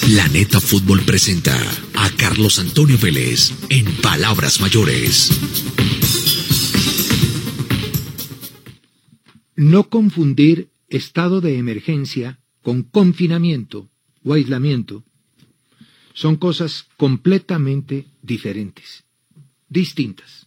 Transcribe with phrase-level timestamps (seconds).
[0.00, 1.54] Planeta Fútbol presenta
[1.94, 5.30] a Carlos Antonio Vélez en Palabras Mayores.
[9.56, 13.90] No confundir estado de emergencia con confinamiento
[14.24, 15.04] o aislamiento
[16.12, 19.04] son cosas completamente diferentes,
[19.68, 20.46] distintas.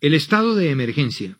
[0.00, 1.38] El estado de emergencia,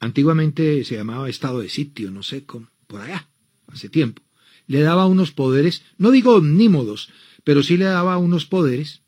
[0.00, 3.28] antiguamente se llamaba estado de sitio, no sé cómo, por allá,
[3.68, 4.23] hace tiempo,
[4.66, 7.10] le daba unos poderes, no digo omnímodos,
[7.44, 9.02] pero sí le daba unos poderes,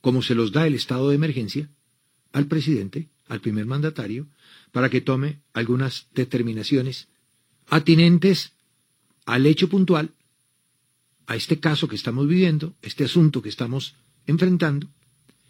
[0.00, 1.68] como se los da el estado de emergencia,
[2.32, 4.26] al presidente, al primer mandatario,
[4.72, 7.08] para que tome algunas determinaciones
[7.68, 8.52] atinentes
[9.26, 10.10] al hecho puntual,
[11.26, 13.94] a este caso que estamos viviendo, este asunto que estamos
[14.26, 14.88] enfrentando,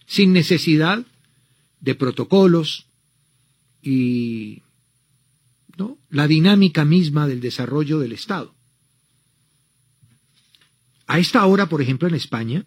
[0.06, 1.06] sin necesidad
[1.80, 2.86] de protocolos
[3.80, 4.62] y
[5.78, 5.96] ¿no?
[6.10, 8.54] la dinámica misma del desarrollo del Estado.
[11.10, 12.66] A esta hora, por ejemplo, en España,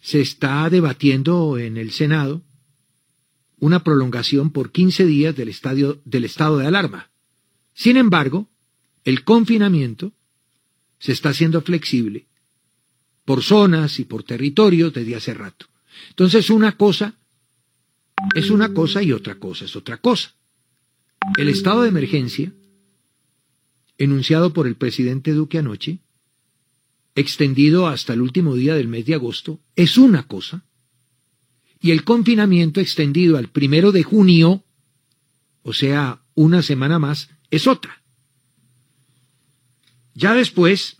[0.00, 2.42] se está debatiendo en el Senado
[3.58, 7.10] una prolongación por 15 días del, estado de alarma.
[7.74, 8.48] Sin embargo,
[9.04, 10.14] el confinamiento
[10.98, 12.28] se está haciendo flexible
[13.26, 15.66] por zonas y por territorios desde hace rato.
[16.08, 17.18] Entonces una cosa
[18.34, 20.34] es una cosa y otra cosa es otra cosa.
[21.36, 22.54] El estado de emergencia,
[23.98, 26.00] enunciado por el presidente Duque anoche,
[27.18, 30.64] extendido hasta el último día del mes de agosto, es una cosa,
[31.80, 34.64] y el confinamiento extendido al primero de junio,
[35.62, 38.02] o sea, una semana más, es otra.
[40.14, 40.96] Ya después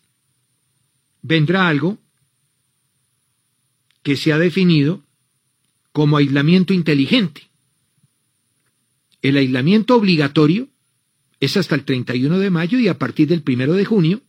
[1.23, 1.99] vendrá algo
[4.03, 5.05] que se ha definido
[5.93, 7.51] como aislamiento inteligente.
[9.21, 10.69] El aislamiento obligatorio
[11.41, 14.23] es hasta el 31 de mayo y a partir del 1 de junio,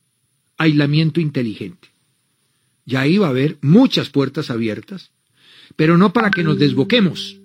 [0.59, 1.87] aislamiento inteligente.
[2.85, 5.11] Ya ahí va a haber muchas puertas abiertas,
[5.75, 7.39] pero no para que nos desboquemos,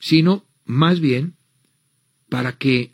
[0.00, 1.36] sino más bien
[2.28, 2.92] para que,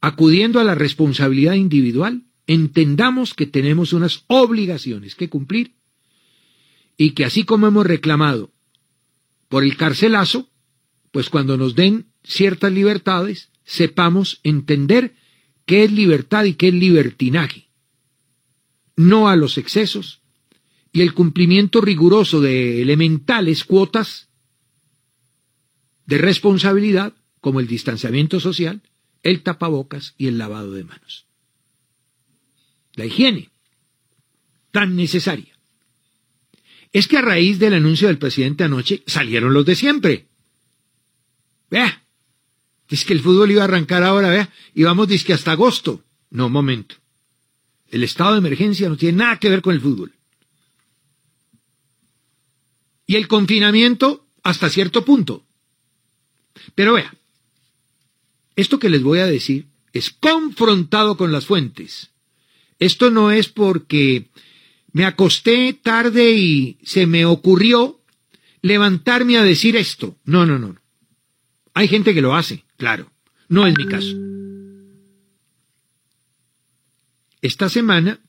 [0.00, 5.74] acudiendo a la responsabilidad individual, entendamos que tenemos unas obligaciones que cumplir
[6.96, 8.52] y que así como hemos reclamado
[9.48, 10.50] por el carcelazo,
[11.10, 15.14] pues cuando nos den ciertas libertades, sepamos entender
[15.64, 17.68] qué es libertad y qué es libertinaje,
[18.96, 20.20] no a los excesos,
[20.92, 24.28] y el cumplimiento riguroso de elementales cuotas
[26.06, 28.82] de responsabilidad, como el distanciamiento social,
[29.22, 31.26] el tapabocas y el lavado de manos.
[32.94, 33.50] La higiene,
[34.70, 35.58] tan necesaria.
[36.92, 40.28] Es que a raíz del anuncio del presidente anoche salieron los de siempre.
[41.70, 42.04] Vea,
[42.88, 46.04] es que el fútbol iba a arrancar ahora, vea, y vamos que hasta agosto.
[46.30, 46.96] No, momento.
[47.94, 50.12] El estado de emergencia no tiene nada que ver con el fútbol.
[53.06, 55.46] Y el confinamiento hasta cierto punto.
[56.74, 57.14] Pero vea,
[58.56, 62.10] esto que les voy a decir es confrontado con las fuentes.
[62.80, 64.26] Esto no es porque
[64.90, 68.00] me acosté tarde y se me ocurrió
[68.60, 70.18] levantarme a decir esto.
[70.24, 70.74] No, no, no.
[71.74, 73.12] Hay gente que lo hace, claro.
[73.48, 74.16] No es mi caso.
[77.44, 78.20] Esta semana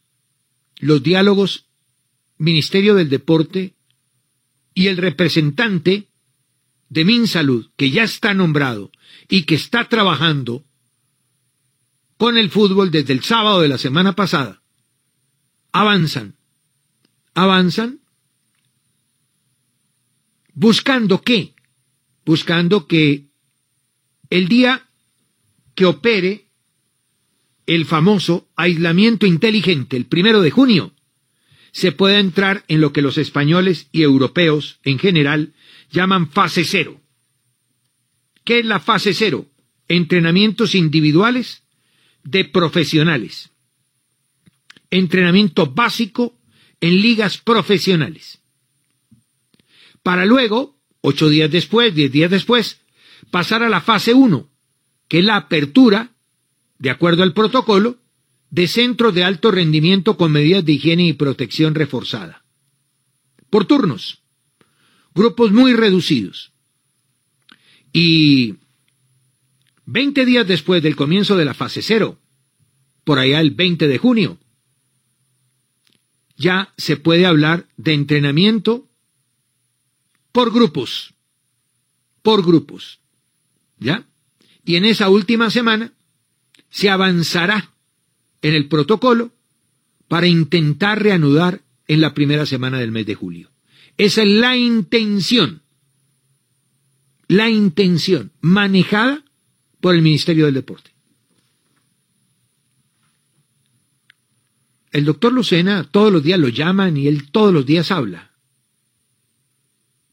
[0.79, 1.69] los diálogos
[2.37, 3.73] Ministerio del Deporte
[4.73, 6.09] y el representante
[6.89, 8.91] de MinSalud, que ya está nombrado
[9.29, 10.65] y que está trabajando
[12.17, 14.61] con el fútbol desde el sábado de la semana pasada,
[15.71, 16.35] avanzan,
[17.35, 18.01] avanzan,
[20.53, 21.55] buscando qué?
[22.25, 23.29] Buscando que
[24.29, 24.89] el día
[25.73, 26.44] que opere
[27.65, 30.93] el famoso aislamiento inteligente, el primero de junio,
[31.71, 35.53] se pueda entrar en lo que los españoles y europeos en general
[35.91, 37.01] llaman fase cero.
[38.43, 39.47] ¿Qué es la fase cero?
[39.87, 41.63] Entrenamientos individuales
[42.23, 43.51] de profesionales.
[44.89, 46.39] Entrenamiento básico
[46.79, 48.39] en ligas profesionales.
[50.01, 52.81] Para luego, ocho días después, diez días después,
[53.31, 54.49] pasar a la fase uno,
[55.07, 56.14] que es la apertura,
[56.77, 57.97] de acuerdo al protocolo,
[58.49, 62.45] de centros de alto rendimiento con medidas de higiene y protección reforzada.
[63.49, 64.21] Por turnos.
[65.13, 66.51] Grupos muy reducidos.
[67.93, 68.55] Y
[69.85, 72.19] 20 días después del comienzo de la fase cero,
[73.03, 74.39] por allá el 20 de junio,
[76.37, 78.89] ya se puede hablar de entrenamiento
[80.31, 81.13] por grupos.
[82.21, 82.99] Por grupos.
[83.79, 84.07] ¿Ya?
[84.65, 85.94] Y en esa última semana
[86.75, 87.71] se avanzará
[88.41, 89.31] en el protocolo
[90.09, 93.49] para intentar reanudar en la primera semana del mes de julio.
[93.95, 95.61] Esa es la intención,
[97.29, 99.23] la intención manejada
[99.79, 100.91] por el Ministerio del Deporte.
[104.91, 108.31] El doctor Lucena todos los días lo llaman y él todos los días habla.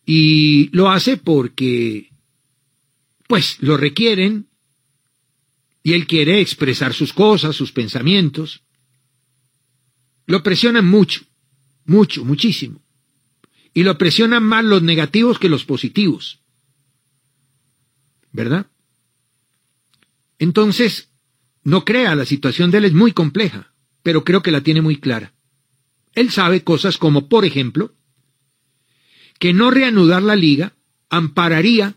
[0.07, 2.13] Y lo hace porque,
[3.27, 4.52] pues, lo requieren
[5.83, 8.63] y él quiere expresar sus cosas, sus pensamientos.
[10.27, 11.23] Lo presionan mucho,
[11.85, 12.83] mucho, muchísimo.
[13.75, 16.41] Y lo presionan más los negativos que los positivos.
[18.31, 18.71] ¿Verdad?
[20.39, 21.11] Entonces,
[21.65, 24.97] no crea, la situación de él es muy compleja, pero creo que la tiene muy
[24.97, 25.35] clara.
[26.15, 27.95] Él sabe cosas como, por ejemplo,
[29.39, 30.77] que no reanudar la liga
[31.09, 31.97] ampararía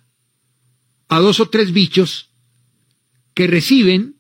[1.08, 2.35] a dos o tres bichos
[3.36, 4.16] que reciben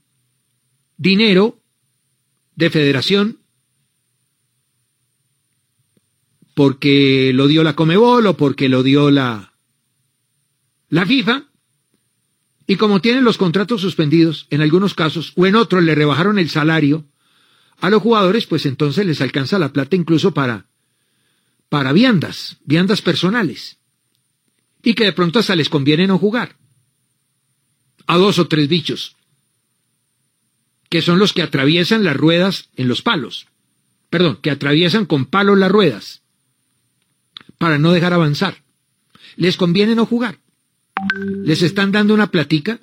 [0.97, 1.59] dinero
[2.55, 3.39] de federación
[6.53, 9.53] porque lo dio la Comebol o porque lo dio la,
[10.89, 11.45] la FIFA,
[12.67, 16.49] y como tienen los contratos suspendidos en algunos casos, o en otros le rebajaron el
[16.49, 17.05] salario
[17.79, 20.67] a los jugadores, pues entonces les alcanza la plata incluso para,
[21.67, 23.79] para viandas, viandas personales,
[24.81, 26.55] y que de pronto hasta les conviene no jugar
[28.07, 29.15] a dos o tres bichos,
[30.89, 33.47] que son los que atraviesan las ruedas en los palos,
[34.09, 36.23] perdón, que atraviesan con palos las ruedas,
[37.57, 38.63] para no dejar avanzar.
[39.35, 40.39] Les conviene no jugar.
[41.43, 42.79] Les están dando una platica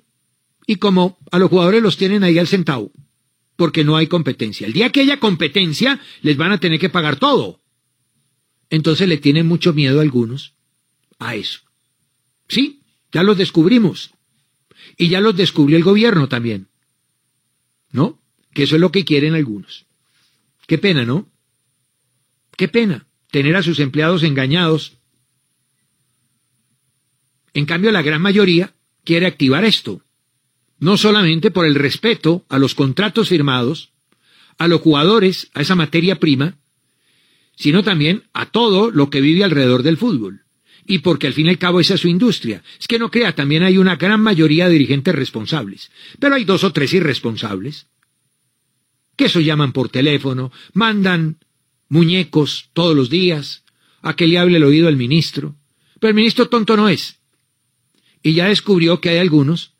[0.66, 2.92] y como a los jugadores los tienen ahí al centavo,
[3.56, 4.66] porque no hay competencia.
[4.66, 7.60] El día que haya competencia, les van a tener que pagar todo.
[8.70, 10.54] Entonces le tienen mucho miedo algunos
[11.18, 11.60] a eso.
[12.48, 12.82] Sí,
[13.12, 14.12] ya los descubrimos.
[15.02, 16.68] Y ya los descubrió el gobierno también.
[17.90, 18.20] ¿No?
[18.54, 19.84] Que eso es lo que quieren algunos.
[20.68, 21.28] Qué pena, ¿no?
[22.56, 24.98] Qué pena tener a sus empleados engañados.
[27.52, 30.02] En cambio, la gran mayoría quiere activar esto.
[30.78, 33.90] No solamente por el respeto a los contratos firmados,
[34.56, 36.58] a los jugadores, a esa materia prima,
[37.56, 40.44] sino también a todo lo que vive alrededor del fútbol
[40.86, 42.62] y porque al fin y al cabo esa es su industria.
[42.78, 46.64] Es que no crea, también hay una gran mayoría de dirigentes responsables, pero hay dos
[46.64, 47.86] o tres irresponsables,
[49.16, 51.38] que eso llaman por teléfono, mandan
[51.88, 53.62] muñecos todos los días,
[54.02, 55.54] a que le hable el oído al ministro,
[56.00, 57.20] pero el ministro tonto no es.
[58.22, 59.74] Y ya descubrió que hay algunos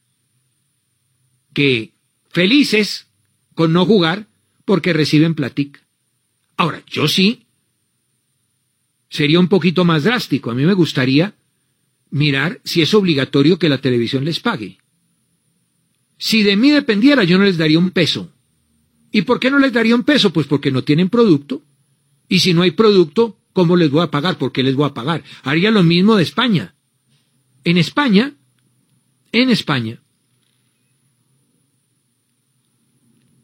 [1.52, 1.92] que
[2.30, 3.08] felices
[3.54, 4.28] con no jugar
[4.64, 5.80] porque reciben platica.
[6.56, 7.41] Ahora, yo sí
[9.12, 10.50] sería un poquito más drástico.
[10.50, 11.34] A mí me gustaría
[12.10, 14.78] mirar si es obligatorio que la televisión les pague.
[16.16, 18.32] Si de mí dependiera, yo no les daría un peso.
[19.10, 20.32] ¿Y por qué no les daría un peso?
[20.32, 21.62] Pues porque no tienen producto.
[22.26, 24.38] Y si no hay producto, ¿cómo les voy a pagar?
[24.38, 25.22] ¿Por qué les voy a pagar?
[25.42, 26.74] Haría lo mismo de España.
[27.64, 28.32] En España,
[29.30, 30.00] en España,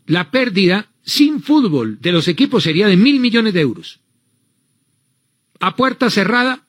[0.06, 4.00] la pérdida sin fútbol de los equipos sería de mil millones de euros
[5.60, 6.66] a puerta cerrada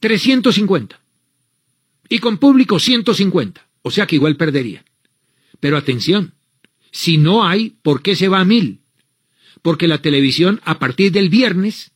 [0.00, 1.00] 350
[2.08, 4.84] y con público 150, o sea que igual perdería.
[5.60, 6.34] Pero atención,
[6.90, 8.84] si no hay, ¿por qué se va a mil?
[9.64, 11.92] porque la televisión a partir del viernes,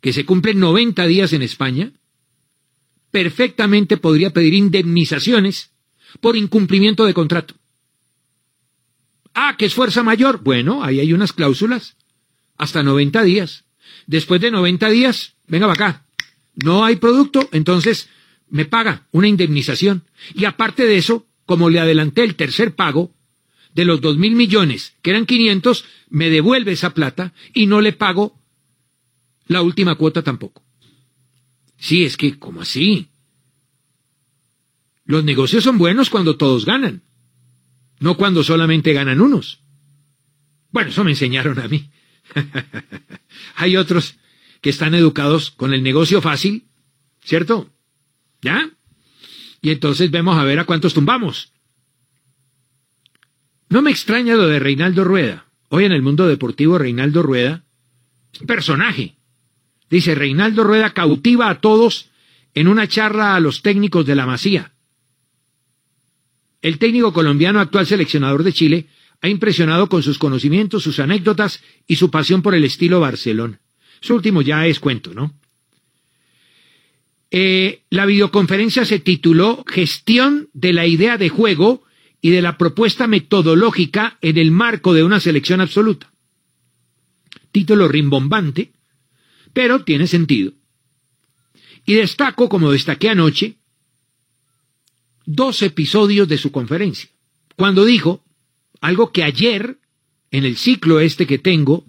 [0.00, 1.92] que se cumplen 90 días en España,
[3.10, 5.72] perfectamente podría pedir indemnizaciones
[6.22, 7.56] por incumplimiento de contrato.
[9.34, 10.42] Ah, que es fuerza mayor.
[10.42, 11.98] Bueno, ahí hay unas cláusulas.
[12.56, 13.63] Hasta 90 días.
[14.06, 16.06] Después de 90 días, venga para acá.
[16.54, 18.08] No hay producto, entonces
[18.48, 20.04] me paga una indemnización.
[20.34, 23.14] Y aparte de eso, como le adelanté el tercer pago,
[23.74, 27.92] de los dos mil millones, que eran 500, me devuelve esa plata y no le
[27.92, 28.38] pago
[29.48, 30.62] la última cuota tampoco.
[31.76, 33.08] Sí, es que, ¿cómo así?
[35.04, 37.02] Los negocios son buenos cuando todos ganan,
[37.98, 39.60] no cuando solamente ganan unos.
[40.70, 41.90] Bueno, eso me enseñaron a mí.
[43.56, 44.16] Hay otros
[44.60, 46.66] que están educados con el negocio fácil,
[47.22, 47.70] ¿cierto?
[48.40, 48.70] ¿Ya?
[49.60, 51.52] Y entonces vemos a ver a cuántos tumbamos.
[53.68, 55.46] No me extraña lo de Reinaldo Rueda.
[55.68, 57.64] Hoy en el mundo deportivo Reinaldo Rueda
[58.32, 59.16] es personaje.
[59.90, 62.10] Dice, Reinaldo Rueda cautiva a todos
[62.54, 64.72] en una charla a los técnicos de la Masía.
[66.62, 68.86] El técnico colombiano, actual seleccionador de Chile,
[69.24, 73.58] ha impresionado con sus conocimientos, sus anécdotas y su pasión por el estilo Barcelona.
[74.02, 75.34] Su último ya es cuento, ¿no?
[77.30, 81.84] Eh, la videoconferencia se tituló Gestión de la idea de juego
[82.20, 86.12] y de la propuesta metodológica en el marco de una selección absoluta.
[87.50, 88.72] Título rimbombante,
[89.54, 90.52] pero tiene sentido.
[91.86, 93.56] Y destaco, como destaqué anoche,
[95.24, 97.08] dos episodios de su conferencia,
[97.56, 98.23] cuando dijo
[98.84, 99.78] algo que ayer,
[100.30, 101.86] en el ciclo este que tengo,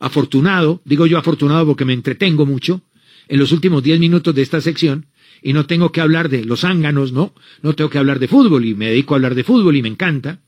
[0.00, 2.82] afortunado, digo yo afortunado porque me entretengo mucho,
[3.28, 5.06] en los últimos diez minutos de esta sección
[5.40, 7.32] y no tengo que hablar de los ánganos, ¿no?
[7.62, 9.88] No tengo que hablar de fútbol y me dedico a hablar de fútbol y me
[9.88, 10.40] encanta.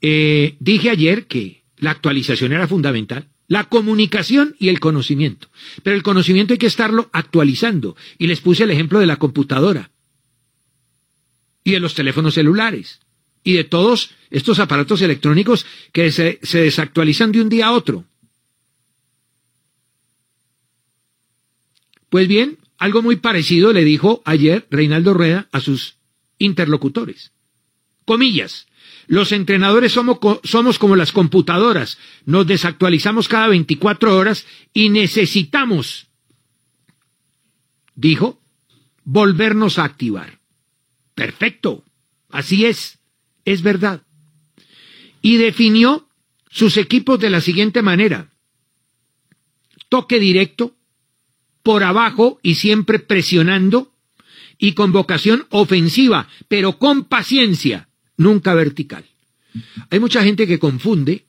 [0.00, 5.48] Eh, dije ayer que la actualización era fundamental, la comunicación y el conocimiento.
[5.82, 7.94] Pero el conocimiento hay que estarlo actualizando.
[8.16, 9.90] Y les puse el ejemplo de la computadora
[11.64, 13.00] y de los teléfonos celulares
[13.42, 18.04] y de todos estos aparatos electrónicos que se, desactualizan de un día a otro.
[22.08, 25.98] Pues bien, algo muy parecido le dijo ayer Reinaldo Rueda a sus
[26.38, 27.32] interlocutores.
[28.06, 28.66] Comillas,
[29.06, 36.08] los entrenadores somos, somos, como las computadoras, nos desactualizamos cada 24 horas y necesitamos,
[37.94, 38.40] dijo,
[39.04, 40.43] volvernos a activar.
[41.14, 41.84] Perfecto,
[42.30, 42.98] así es,
[43.44, 44.02] es verdad.
[45.22, 46.08] Y definió
[46.50, 48.30] sus equipos de la siguiente manera.
[49.88, 50.76] Toque directo,
[51.62, 53.92] por abajo y siempre presionando
[54.58, 59.04] y con vocación ofensiva, pero con paciencia, nunca vertical.
[59.90, 61.26] Hay mucha gente que confunde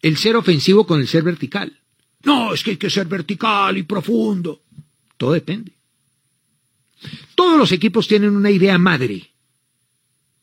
[0.00, 1.80] el ser ofensivo con el ser vertical.
[2.24, 4.62] No, es que hay que ser vertical y profundo.
[5.16, 5.77] Todo depende.
[7.34, 9.30] Todos los equipos tienen una idea madre.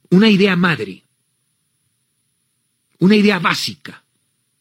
[0.09, 1.03] Una idea madre.
[2.99, 4.03] Una idea básica.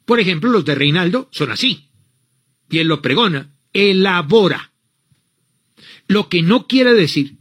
[0.05, 1.89] Por ejemplo, los de Reinaldo son así.
[2.69, 4.73] Y él lo pregona elabora.
[6.07, 7.37] Lo que no quiere decir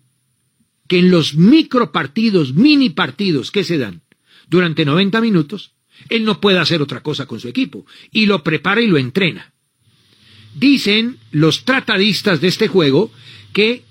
[0.87, 4.01] que en los micropartidos, mini partidos que se dan
[4.47, 5.71] durante 90 minutos,
[6.09, 9.53] él no puede hacer otra cosa con su equipo y lo prepara y lo entrena.
[10.55, 13.11] Dicen los tratadistas de este juego
[13.53, 13.83] que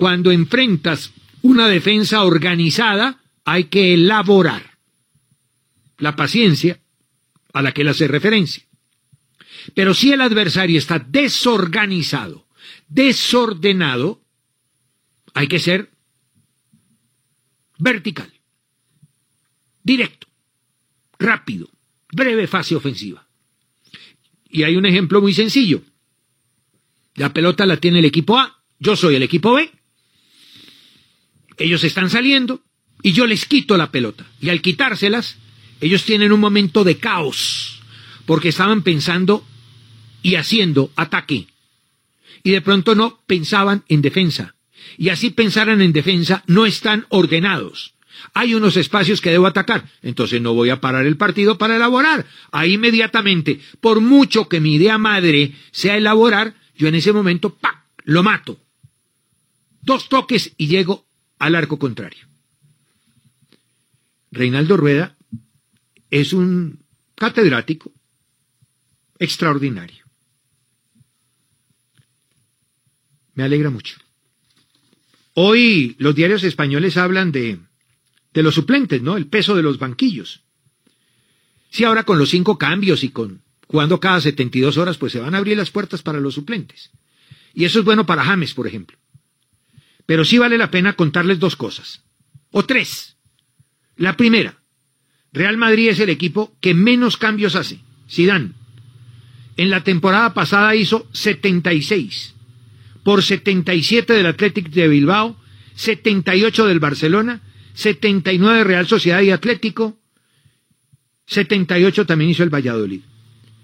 [0.00, 4.78] cuando enfrentas una defensa organizada hay que elaborar
[5.98, 6.80] la paciencia
[7.52, 8.64] a la que él hace referencia.
[9.74, 12.46] Pero si el adversario está desorganizado,
[12.88, 14.22] desordenado,
[15.34, 15.90] hay que ser
[17.78, 18.32] vertical,
[19.82, 20.28] directo,
[21.18, 21.68] rápido,
[22.10, 23.28] breve fase ofensiva.
[24.48, 25.82] Y hay un ejemplo muy sencillo.
[27.16, 29.70] La pelota la tiene el equipo A, yo soy el equipo B.
[31.60, 32.62] Ellos están saliendo
[33.02, 34.24] y yo les quito la pelota.
[34.40, 35.36] Y al quitárselas,
[35.82, 37.82] ellos tienen un momento de caos,
[38.24, 39.46] porque estaban pensando
[40.22, 41.46] y haciendo ataque.
[42.42, 44.54] Y de pronto no pensaban en defensa.
[44.96, 47.92] Y así pensaran en defensa, no están ordenados.
[48.32, 52.26] Hay unos espacios que debo atacar, entonces no voy a parar el partido para elaborar.
[52.52, 57.84] Ahí inmediatamente, por mucho que mi idea madre sea elaborar, yo en ese momento, ¡pac!,
[58.04, 58.58] lo mato.
[59.82, 61.09] Dos toques y llego
[61.40, 62.28] al arco contrario.
[64.30, 65.16] Reinaldo Rueda
[66.10, 66.84] es un
[67.16, 67.92] catedrático
[69.18, 70.04] extraordinario.
[73.34, 73.96] Me alegra mucho.
[75.34, 77.58] Hoy los diarios españoles hablan de,
[78.32, 79.16] de los suplentes, ¿no?
[79.16, 80.42] El peso de los banquillos.
[81.70, 85.34] Sí, ahora con los cinco cambios y con jugando cada 72 horas, pues se van
[85.34, 86.90] a abrir las puertas para los suplentes.
[87.54, 88.98] Y eso es bueno para James, por ejemplo.
[90.10, 92.02] Pero sí vale la pena contarles dos cosas.
[92.50, 93.16] O tres.
[93.94, 94.60] La primera,
[95.32, 97.78] Real Madrid es el equipo que menos cambios hace.
[98.10, 98.50] Zidane.
[99.56, 102.34] En la temporada pasada hizo 76.
[103.04, 105.40] Por 77 del Athletic de Bilbao,
[105.76, 107.42] 78 del Barcelona,
[107.74, 109.96] 79 Real Sociedad y Atlético,
[111.26, 113.02] 78 también hizo el Valladolid.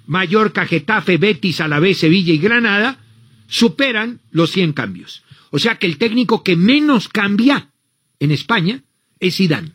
[0.07, 3.01] Mallorca, Getafe, Betis, Alavés, Sevilla y Granada
[3.49, 5.25] superan los 100 cambios.
[5.57, 7.73] O sea que el técnico que menos cambia
[8.21, 8.85] en España
[9.19, 9.73] es Zidane.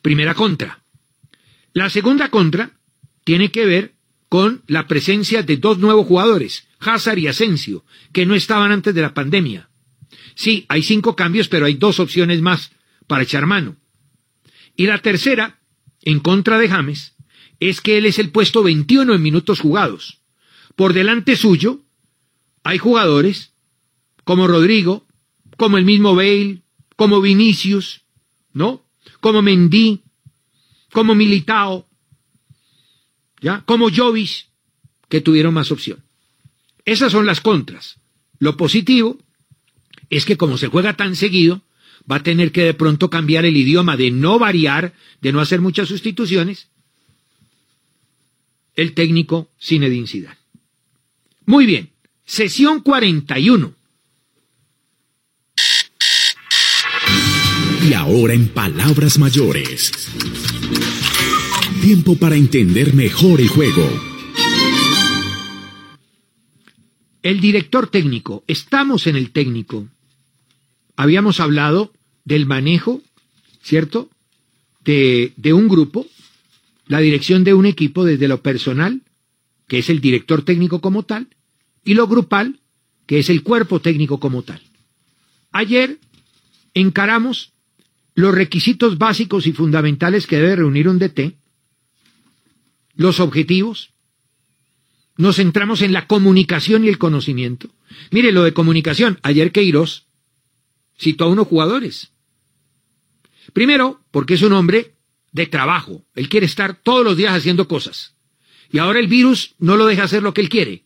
[0.00, 0.84] Primera contra.
[1.72, 2.78] La segunda contra
[3.24, 3.96] tiene que ver
[4.28, 9.02] con la presencia de dos nuevos jugadores, Hazard y Asensio, que no estaban antes de
[9.02, 9.70] la pandemia.
[10.36, 12.70] Sí, hay cinco cambios, pero hay dos opciones más
[13.08, 13.74] para echar mano.
[14.76, 15.58] Y la tercera,
[16.02, 17.16] en contra de James,
[17.58, 20.20] es que él es el puesto 21 en minutos jugados.
[20.76, 21.82] Por delante suyo
[22.62, 23.53] hay jugadores
[24.24, 25.06] como Rodrigo,
[25.56, 26.62] como el mismo Bale,
[26.96, 28.02] como Vinicius,
[28.52, 28.84] ¿no?
[29.20, 30.02] Como Mendy,
[30.92, 31.88] como Militao,
[33.40, 33.62] ¿ya?
[33.66, 34.48] Como Jovis,
[35.08, 36.02] que tuvieron más opción.
[36.84, 38.00] Esas son las contras.
[38.38, 39.18] Lo positivo
[40.10, 41.62] es que como se juega tan seguido,
[42.10, 45.60] va a tener que de pronto cambiar el idioma de no variar, de no hacer
[45.60, 46.68] muchas sustituciones,
[48.74, 50.38] el técnico Zinedine Zidane.
[51.46, 51.90] Muy bien,
[52.24, 53.73] sesión 41.
[57.84, 59.92] Y ahora en palabras mayores.
[61.82, 63.86] Tiempo para entender mejor el juego.
[67.22, 69.86] El director técnico, estamos en el técnico.
[70.96, 71.92] Habíamos hablado
[72.24, 73.02] del manejo,
[73.62, 74.08] ¿cierto?
[74.82, 76.06] De, de un grupo,
[76.86, 79.02] la dirección de un equipo desde lo personal,
[79.68, 81.28] que es el director técnico como tal,
[81.84, 82.60] y lo grupal,
[83.06, 84.62] que es el cuerpo técnico como tal.
[85.52, 85.98] Ayer
[86.72, 87.53] encaramos
[88.14, 91.36] los requisitos básicos y fundamentales que debe reunir un DT,
[92.94, 93.94] los objetivos,
[95.16, 97.70] nos centramos en la comunicación y el conocimiento.
[98.10, 100.06] Mire, lo de comunicación, ayer Queiroz
[100.98, 102.12] citó a unos jugadores.
[103.52, 104.94] Primero, porque es un hombre
[105.32, 108.14] de trabajo, él quiere estar todos los días haciendo cosas.
[108.70, 110.84] Y ahora el virus no lo deja hacer lo que él quiere.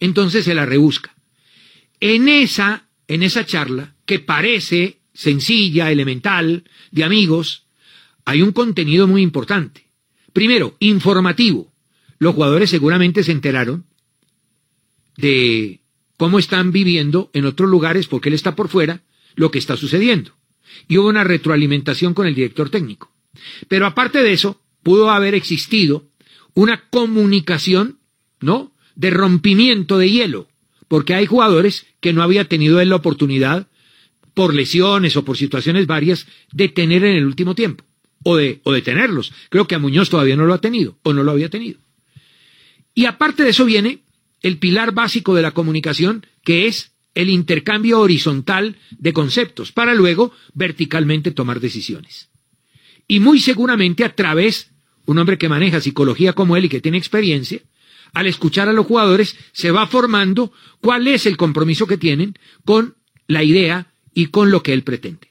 [0.00, 1.14] Entonces se la rebusca.
[2.00, 7.66] En esa, en esa charla, que parece sencilla, elemental, de amigos,
[8.24, 9.86] hay un contenido muy importante.
[10.32, 11.72] Primero, informativo.
[12.18, 13.86] Los jugadores seguramente se enteraron
[15.16, 15.80] de
[16.16, 19.02] cómo están viviendo en otros lugares, porque él está por fuera,
[19.36, 20.32] lo que está sucediendo.
[20.88, 23.12] Y hubo una retroalimentación con el director técnico.
[23.68, 26.08] Pero aparte de eso, pudo haber existido
[26.54, 27.98] una comunicación,
[28.40, 28.72] ¿no?
[28.94, 30.48] De rompimiento de hielo,
[30.88, 33.68] porque hay jugadores que no había tenido él la oportunidad
[34.34, 37.84] por lesiones o por situaciones varias, de tener en el último tiempo,
[38.24, 39.32] o de, o tenerlos.
[39.48, 41.78] Creo que a Muñoz todavía no lo ha tenido, o no lo había tenido.
[42.94, 44.00] Y aparte de eso viene
[44.42, 50.32] el pilar básico de la comunicación, que es el intercambio horizontal de conceptos, para luego
[50.52, 52.28] verticalmente tomar decisiones.
[53.06, 54.70] Y muy seguramente a través,
[55.06, 57.60] un hombre que maneja psicología como él y que tiene experiencia,
[58.12, 62.96] al escuchar a los jugadores, se va formando cuál es el compromiso que tienen con
[63.26, 65.28] la idea y con lo que él pretende.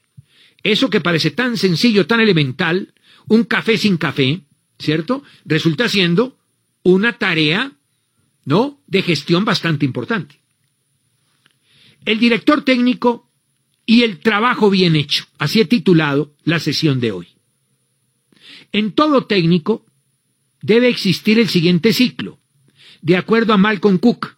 [0.62, 2.94] Eso que parece tan sencillo, tan elemental,
[3.28, 4.42] un café sin café,
[4.78, 5.22] ¿cierto?
[5.44, 6.38] Resulta siendo
[6.82, 7.72] una tarea,
[8.44, 8.80] ¿no?
[8.86, 10.40] De gestión bastante importante.
[12.04, 13.30] El director técnico
[13.86, 15.26] y el trabajo bien hecho.
[15.38, 17.28] Así he titulado la sesión de hoy.
[18.72, 19.86] En todo técnico
[20.60, 22.40] debe existir el siguiente ciclo.
[23.02, 24.36] De acuerdo a Malcolm Cook,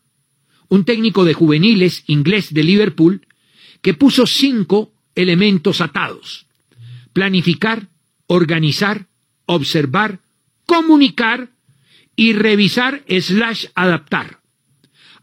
[0.69, 3.26] un técnico de juveniles inglés de Liverpool,
[3.87, 6.49] que puso cinco elementos atados.
[7.13, 7.89] Planificar,
[8.27, 9.07] organizar,
[9.45, 10.23] observar,
[10.67, 11.51] comunicar
[12.17, 14.41] y revisar slash adaptar.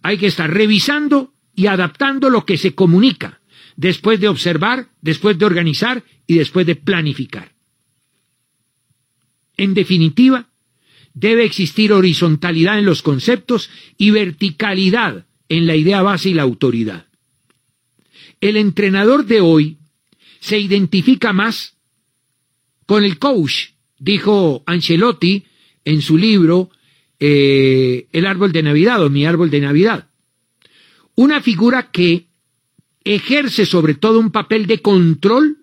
[0.01, 3.41] Hay que estar revisando y adaptando lo que se comunica,
[3.75, 7.51] después de observar, después de organizar y después de planificar.
[9.57, 10.47] En definitiva,
[11.13, 17.07] debe existir horizontalidad en los conceptos y verticalidad en la idea base y la autoridad.
[18.43, 19.77] El entrenador de hoy
[20.41, 21.77] se identifica más
[22.85, 25.45] con el coach, dijo Ancelotti
[25.85, 26.69] en su libro
[27.21, 30.09] eh, El árbol de Navidad o Mi árbol de Navidad.
[31.15, 32.27] Una figura que
[33.05, 35.59] ejerce sobre todo un papel de control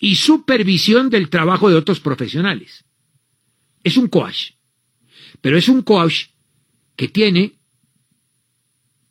[0.00, 2.84] y supervisión del trabajo de otros profesionales.
[3.84, 4.54] es un coach,
[5.40, 6.30] pero es un coach
[6.96, 7.60] que tiene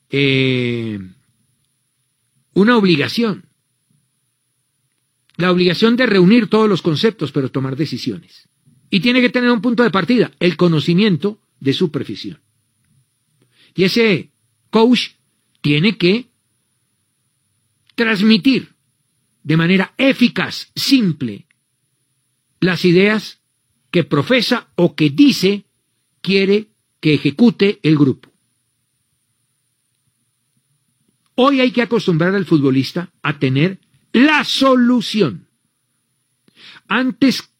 [0.09, 0.99] eh,
[2.57, 3.49] una obligación,
[5.35, 8.49] la obligación de reunir todos los conceptos, pero tomar decisiones.
[8.89, 12.39] Y tiene que tener un punto de partida, el conocimiento de su profesión.
[13.75, 14.31] Y ese
[14.71, 15.09] coach
[15.61, 16.29] tiene que
[17.93, 18.73] transmitir
[19.43, 21.45] de manera eficaz, simple,
[22.59, 23.39] las ideas
[23.91, 25.65] que profesa o que dice
[26.21, 26.69] quiere
[27.01, 28.31] que ejecute el grupo.
[31.39, 33.79] Hoy hay que acostumbrar al futbolista a tener
[34.11, 35.47] la solución
[36.87, 37.53] antes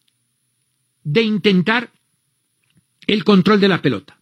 [1.03, 1.91] de intentar
[3.05, 4.19] el control de la pelota.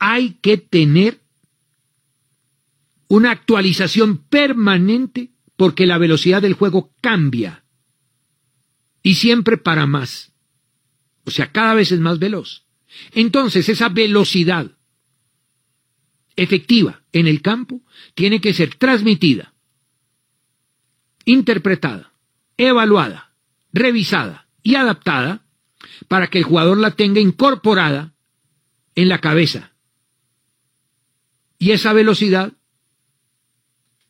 [0.00, 1.20] Hay que tener
[3.06, 7.64] una actualización permanente porque la velocidad del juego cambia
[9.04, 10.32] y siempre para más.
[11.22, 12.66] O sea, cada vez es más veloz.
[13.12, 14.76] Entonces, esa velocidad
[16.36, 17.80] efectiva en el campo
[18.14, 19.54] tiene que ser transmitida,
[21.24, 22.12] interpretada,
[22.56, 23.34] evaluada,
[23.72, 25.44] revisada y adaptada
[26.08, 28.14] para que el jugador la tenga incorporada
[28.94, 29.72] en la cabeza.
[31.58, 32.52] Y esa velocidad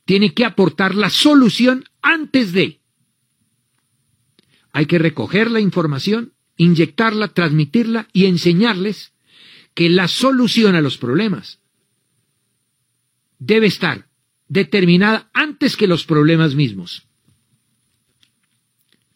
[0.04, 2.80] tiene que aportar la solución antes de.
[4.72, 9.12] Hay que recoger la información, inyectarla, transmitirla y enseñarles
[9.74, 11.61] que la solución a los problemas
[13.44, 14.06] debe estar
[14.48, 17.06] determinada antes que los problemas mismos.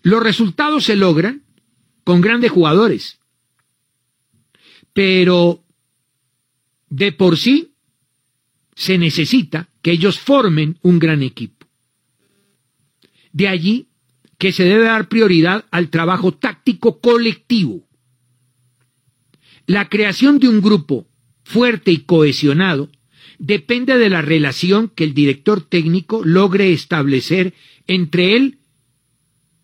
[0.02, 1.44] Los resultados se logran
[2.04, 3.20] con grandes jugadores,
[4.92, 5.64] pero
[6.88, 7.74] de por sí
[8.74, 11.66] se necesita que ellos formen un gran equipo.
[13.32, 13.90] De allí
[14.38, 17.86] que se debe dar prioridad al trabajo táctico colectivo.
[19.66, 21.06] La creación de un grupo
[21.42, 22.90] fuerte y cohesionado
[23.38, 27.54] depende de la relación que el director técnico logre establecer
[27.86, 28.58] entre él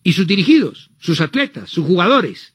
[0.05, 2.55] y sus dirigidos, sus atletas, sus jugadores.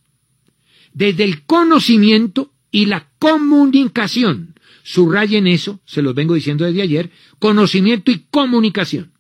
[0.94, 4.56] Desde el conocimiento y la comunicación.
[4.84, 9.14] Subrayen eso, se los vengo diciendo desde ayer, conocimiento y comunicación.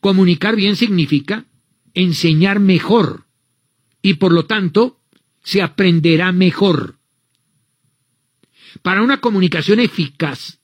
[0.00, 1.46] Comunicar bien significa
[1.94, 3.24] enseñar mejor
[4.02, 5.00] y por lo tanto
[5.42, 6.98] se aprenderá mejor.
[8.82, 10.60] Para una comunicación eficaz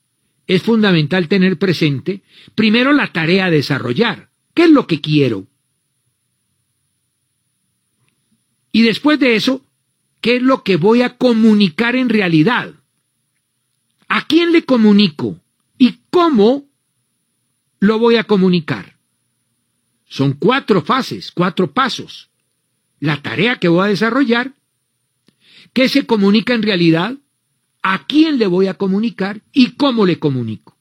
[0.47, 2.23] es fundamental tener presente
[2.55, 4.29] primero la tarea a desarrollar.
[4.53, 5.47] ¿Qué es lo que quiero?
[8.71, 9.65] Y después de eso,
[10.21, 12.73] ¿qué es lo que voy a comunicar en realidad?
[14.07, 15.39] ¿A quién le comunico?
[15.77, 16.69] ¿Y cómo
[17.79, 18.97] lo voy a comunicar?
[20.05, 22.29] Son cuatro fases, cuatro pasos.
[22.99, 24.53] La tarea que voy a desarrollar,
[25.73, 27.15] ¿qué se comunica en realidad?
[27.81, 30.77] A quién le voy a comunicar y cómo le comunico.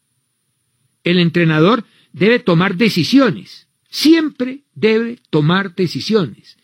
[1.03, 6.57] El entrenador debe tomar decisiones, siempre debe tomar decisiones.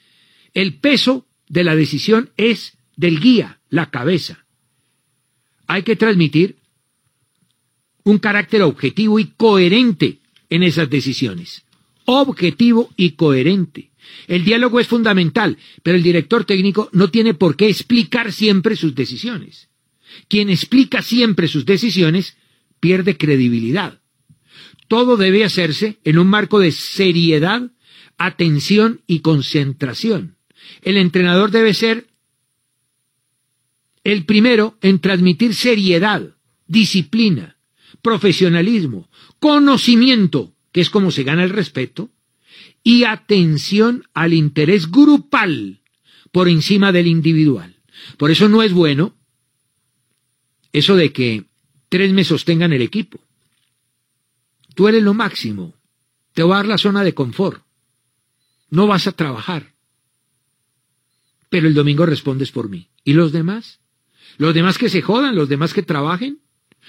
[0.52, 4.44] El peso de la decisión es del guía, la cabeza.
[5.66, 6.56] Hay que transmitir
[8.04, 11.64] un carácter objetivo y coherente en esas decisiones.
[12.04, 13.90] Objetivo y coherente.
[14.28, 18.94] El diálogo es fundamental, pero el director técnico no tiene por qué explicar siempre sus
[18.94, 19.68] decisiones.
[20.28, 22.36] Quien explica siempre sus decisiones
[22.80, 24.00] pierde credibilidad.
[24.88, 27.70] Todo debe hacerse en un marco de seriedad,
[28.18, 30.36] atención y concentración.
[30.82, 32.06] El entrenador debe ser
[34.04, 36.36] el primero en transmitir seriedad,
[36.68, 37.56] disciplina,
[38.02, 42.10] profesionalismo, conocimiento, que es como se gana el respeto,
[42.84, 45.80] y atención al interés grupal
[46.30, 47.80] por encima del individual.
[48.16, 49.15] Por eso no es bueno
[50.76, 51.46] eso de que
[51.88, 53.18] tres me sostengan el equipo.
[54.74, 55.74] Tú eres lo máximo.
[56.34, 57.62] Te va a dar la zona de confort.
[58.68, 59.72] No vas a trabajar.
[61.48, 62.90] Pero el domingo respondes por mí.
[63.04, 63.80] ¿Y los demás?
[64.36, 65.34] ¿Los demás que se jodan?
[65.34, 66.40] ¿Los demás que trabajen?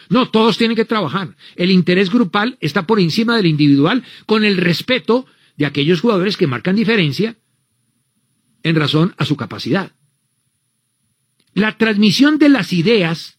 [0.10, 1.38] No, todos tienen que trabajar.
[1.56, 6.46] El interés grupal está por encima del individual con el respeto de aquellos jugadores que
[6.46, 7.38] marcan diferencia
[8.64, 9.94] en razón a su capacidad.
[11.54, 13.37] La transmisión de las ideas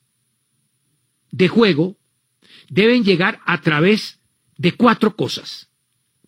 [1.31, 1.97] de juego
[2.69, 4.21] deben llegar a través
[4.57, 5.69] de cuatro cosas.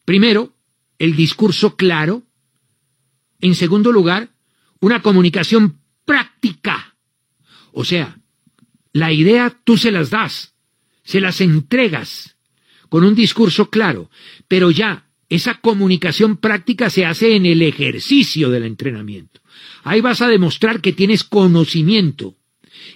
[0.05, 0.55] Primero,
[0.99, 2.23] el discurso claro.
[3.41, 4.31] En segundo lugar,
[4.81, 6.97] una comunicación práctica.
[7.73, 8.19] O sea,
[8.93, 10.55] la idea tú se las das,
[11.05, 12.37] se las entregas
[12.89, 14.11] con un discurso claro,
[14.49, 19.41] pero ya esa comunicación práctica se hace en el ejercicio del entrenamiento.
[19.85, 22.37] Ahí vas a demostrar que tienes conocimiento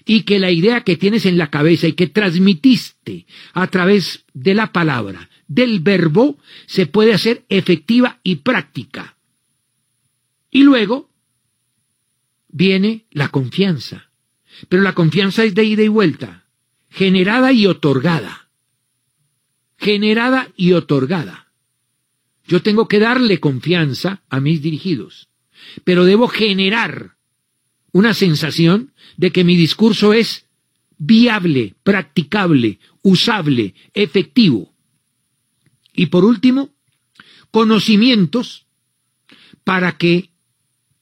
[0.04, 4.54] y que la idea que tienes en la cabeza y que transmitiste a través de
[4.54, 9.16] la palabra, del verbo, se puede hacer efectiva y práctica.
[10.50, 11.10] Y luego
[12.48, 14.10] viene la confianza.
[14.68, 16.44] Pero la confianza es de ida y vuelta,
[16.90, 18.48] generada y otorgada.
[19.76, 21.52] Generada y otorgada.
[22.46, 25.28] Yo tengo que darle confianza a mis dirigidos,
[25.82, 27.13] pero debo generar
[27.94, 30.46] una sensación de que mi discurso es
[30.98, 34.74] viable, practicable, usable, efectivo.
[35.92, 36.74] Y por último,
[37.52, 38.66] conocimientos
[39.62, 40.30] para que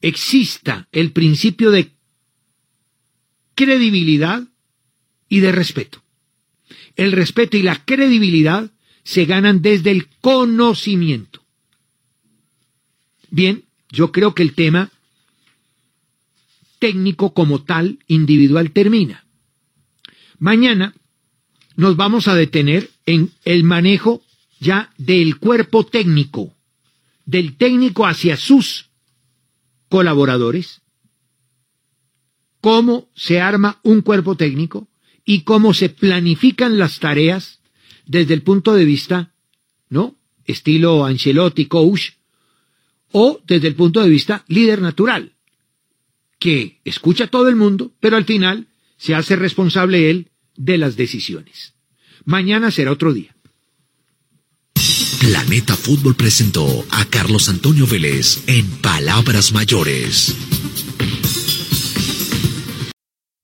[0.03, 1.93] exista el principio de
[3.55, 4.47] credibilidad
[5.31, 6.03] y de respeto.
[6.97, 8.71] El respeto y la credibilidad
[9.03, 11.43] se ganan desde el conocimiento.
[13.31, 14.92] Bien, yo creo que el tema
[16.83, 19.25] técnico como tal, individual, termina.
[20.41, 20.97] Mañana
[21.77, 24.21] nos vamos a detener en el manejo
[24.59, 26.57] ya del cuerpo técnico,
[27.25, 28.91] del técnico hacia sus
[29.89, 30.83] colaboradores,
[32.61, 34.89] cómo se arma un cuerpo técnico
[35.25, 37.61] y cómo se planifican las tareas
[38.07, 39.35] desde el punto de vista,
[39.89, 40.17] ¿no?
[40.47, 42.15] Estilo Ancelotti, coach,
[43.13, 45.33] o desde el punto de vista líder natural
[46.43, 50.97] que escucha a todo el mundo, pero al final se hace responsable él de las
[50.97, 51.75] decisiones.
[52.25, 53.37] Mañana será otro día.
[55.21, 60.35] Planeta Fútbol presentó a Carlos Antonio Vélez en Palabras Mayores.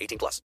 [0.00, 0.38] 18 plus.